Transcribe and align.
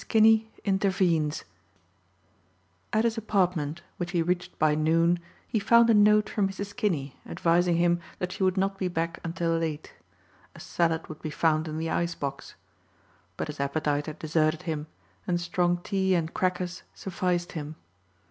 KINNEY 0.09 0.49
INTERVENES 0.63 1.43
AT 2.91 3.03
his 3.03 3.19
apartment, 3.19 3.83
which 3.97 4.13
he 4.13 4.23
reached 4.23 4.57
by 4.57 4.73
noon, 4.73 5.19
he 5.47 5.59
found 5.59 5.91
a 5.91 5.93
note 5.93 6.27
from 6.27 6.47
Mrs. 6.49 6.75
Kinney 6.75 7.17
advising 7.27 7.75
him 7.77 7.99
that 8.17 8.31
she 8.31 8.41
would 8.41 8.57
not 8.57 8.79
be 8.79 8.87
back 8.87 9.19
until 9.23 9.55
late. 9.59 9.93
A 10.55 10.59
salad 10.59 11.05
would 11.07 11.21
be 11.21 11.29
found 11.29 11.67
in 11.67 11.77
the 11.77 11.91
ice 11.91 12.15
box. 12.15 12.55
But 13.37 13.45
his 13.45 13.59
appetite 13.59 14.07
had 14.07 14.17
deserted 14.17 14.63
him 14.63 14.87
and 15.27 15.39
strong 15.39 15.77
tea 15.83 16.15
and 16.15 16.33
crackers 16.33 16.81
sufficed 16.95 17.51
him. 17.51 17.75